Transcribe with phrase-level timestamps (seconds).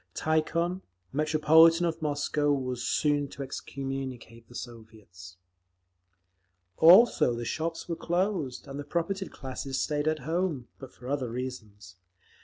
[0.15, 0.81] Tikhon,
[1.13, 5.37] Metropolitan of Moscow, was soon to excommunicate the Soviets….
[6.77, 11.97] Also the shops were closed, and the propertied classes stayed at home—but for other reasons.